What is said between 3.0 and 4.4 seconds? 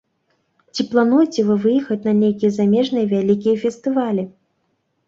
вялікія фестывалі?